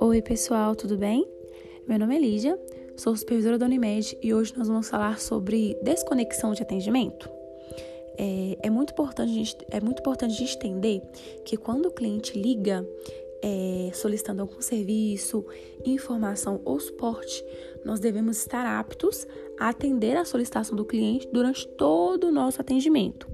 [0.00, 1.28] Oi, pessoal, tudo bem?
[1.86, 2.58] Meu nome é Lídia,
[2.96, 7.28] sou supervisora da Unimed e hoje nós vamos falar sobre desconexão de atendimento.
[8.16, 11.02] É, é muito, importante a gente, é muito importante a gente entender
[11.44, 12.88] que quando o cliente liga
[13.42, 15.44] é, solicitando algum serviço,
[15.84, 17.44] informação ou suporte,
[17.84, 19.26] nós devemos estar aptos
[19.58, 23.28] a atender a solicitação do cliente durante todo o nosso atendimento,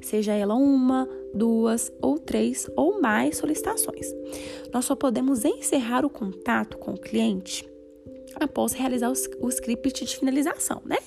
[0.00, 4.06] seja ela uma, duas ou três ou mais solicitações.
[4.72, 7.68] Nós só podemos encerrar o contato com o cliente
[8.40, 10.98] após realizar o script de finalização, né?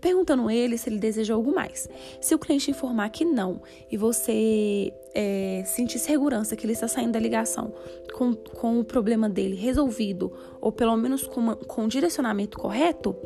[0.00, 1.88] Perguntando ele se ele deseja algo mais.
[2.20, 7.12] Se o cliente informar que não e você é, sentir segurança que ele está saindo
[7.12, 7.72] da ligação
[8.12, 13.16] com, com o problema dele resolvido, ou pelo menos com, uma, com direcionamento correto,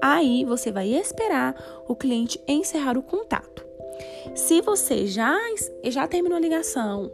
[0.00, 1.56] aí você vai esperar
[1.88, 3.67] o cliente encerrar o contato.
[4.34, 5.36] Se você já,
[5.84, 7.12] já terminou a ligação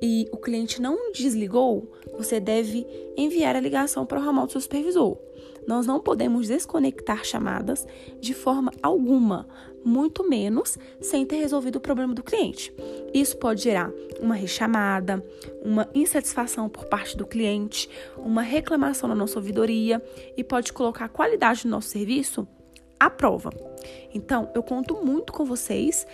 [0.00, 4.60] e o cliente não desligou, você deve enviar a ligação para o ramal do seu
[4.60, 5.18] supervisor.
[5.66, 7.86] Nós não podemos desconectar chamadas
[8.20, 9.48] de forma alguma,
[9.84, 12.72] muito menos sem ter resolvido o problema do cliente.
[13.12, 15.24] Isso pode gerar uma rechamada,
[15.62, 20.02] uma insatisfação por parte do cliente, uma reclamação na nossa ouvidoria
[20.36, 22.46] e pode colocar a qualidade do nosso serviço
[22.98, 23.50] à prova.
[24.14, 26.06] Então, eu conto muito com vocês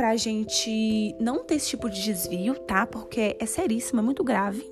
[0.00, 2.86] pra gente não ter esse tipo de desvio, tá?
[2.86, 4.66] Porque é seríssimo, é muito grave.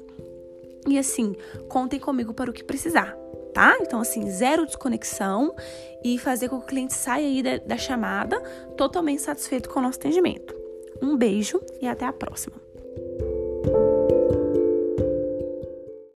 [0.88, 1.36] E assim,
[1.68, 3.14] contem comigo para o que precisar,
[3.52, 3.76] tá?
[3.82, 5.54] Então, assim, zero desconexão
[6.02, 8.40] e fazer com que o cliente saia aí da, da chamada
[8.74, 10.54] totalmente satisfeito com o nosso atendimento.
[11.02, 12.57] Um beijo e até a próxima.